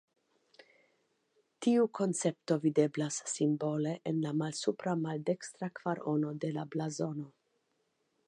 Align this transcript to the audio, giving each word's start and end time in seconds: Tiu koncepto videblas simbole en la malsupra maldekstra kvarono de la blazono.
Tiu 1.65 1.83
koncepto 1.97 2.57
videblas 2.63 3.19
simbole 3.33 3.93
en 4.13 4.23
la 4.23 4.33
malsupra 4.39 4.95
maldekstra 5.03 5.69
kvarono 5.81 6.35
de 6.47 6.53
la 6.59 6.67
blazono. 6.77 7.29